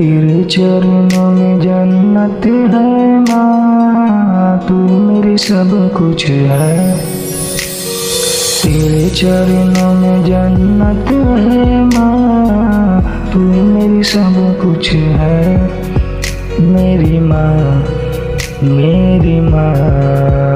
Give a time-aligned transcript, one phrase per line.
[0.00, 6.98] तेरे चरणों में जन्नत है माँ। तू मेरी सब कुछ है।
[8.62, 15.70] तेरे चरणों में जन्नत है माँ। तू मेरी सब कुछ है।
[16.60, 17.84] मेरी माँ
[18.62, 20.54] मेरी माँ।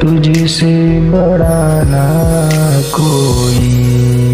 [0.00, 2.22] तुझसे बड़ा ना
[2.80, 4.31] कोई।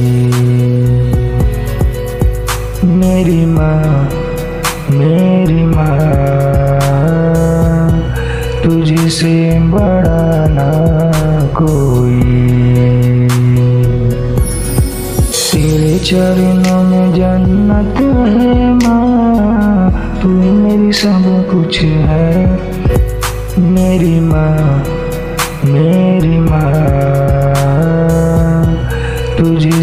[3.18, 4.08] मेरी माँ
[4.90, 5.88] मेरी माँ।
[8.64, 10.70] तुझसे बड़ा ना
[11.46, 12.20] कोई।
[15.52, 19.90] तेरे चरणों में जन्नत है माँ,
[20.22, 22.46] तू मेरी सब कुछ है।
[23.58, 24.84] मेरी माँ
[25.64, 27.17] मेरी माँ।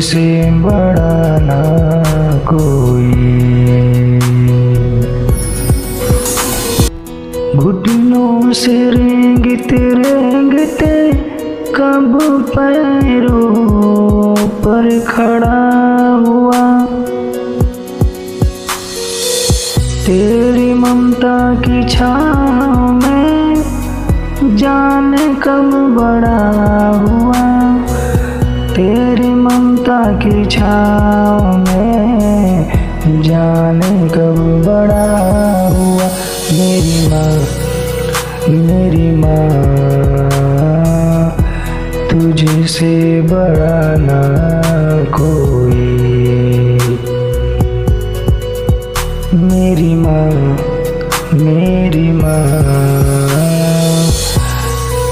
[0.05, 1.61] तुझसे बड़ा ना
[2.45, 3.09] कोई।
[7.55, 10.91] घुटनों से रेंगते रेंगते
[11.75, 15.63] कब पैरों पर खड़ा
[16.27, 16.63] हुआ।
[20.05, 23.63] तेरी ममता की छाँव में
[24.57, 26.39] जान कब बड़ा
[27.01, 27.44] हुआ।
[29.45, 32.69] ममता की छाँव में
[33.21, 35.09] जाने कब बड़ा
[35.67, 36.07] हुआ
[36.53, 37.35] मेरी माँ
[38.49, 39.45] मेरी माँ।
[42.11, 44.21] तुझसे बड़ा ना
[45.17, 45.85] कोई।
[49.43, 50.33] मेरी माँ
[51.33, 52.51] मेरी माँ।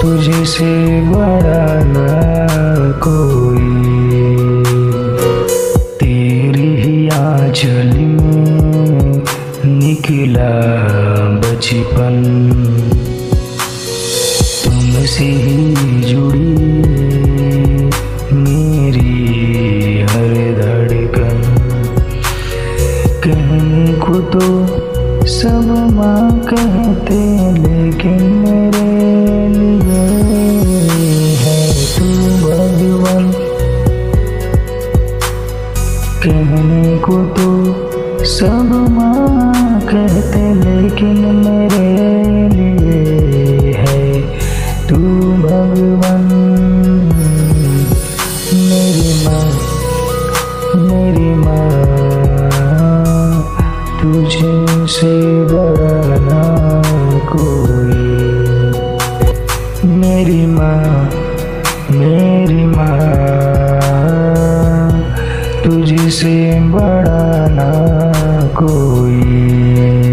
[0.01, 2.07] तुझसे बड़ा ना
[2.91, 3.42] कोई।
[10.03, 10.49] निकला
[11.41, 12.15] बचपन
[14.63, 16.51] तुमसे ही जुड़ी
[18.35, 21.39] मेरी हर धड़कन।
[23.23, 24.45] कहने को तो
[25.35, 27.21] सब माँ कहते,
[27.61, 28.87] लेकिन मेरे
[29.53, 30.03] लिए
[31.43, 31.61] है
[31.95, 32.07] तू
[32.43, 33.31] भगवान।
[36.25, 37.51] कहने को तो
[38.27, 39.22] सब माँ
[50.93, 51.69] मेरी माँ
[54.01, 55.13] तुझे से
[55.51, 56.41] बड़ा ना
[57.31, 57.97] कोई
[59.97, 61.09] मेरी माँ
[61.91, 63.01] मेरी माँ,
[65.63, 66.37] तुझसे
[66.69, 67.71] बड़ा ना
[68.61, 70.12] कोई